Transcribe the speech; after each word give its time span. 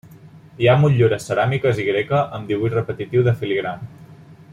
Hi 0.63 0.69
ha 0.69 0.77
motllures 0.83 1.27
ceràmiques 1.31 1.81
i 1.83 1.85
greca 1.89 2.21
amb 2.39 2.49
dibuix 2.53 2.75
repetitiu 2.79 3.27
de 3.29 3.35
filigrana. 3.43 4.19